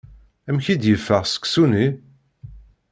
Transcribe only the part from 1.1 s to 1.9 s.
seksu-nni?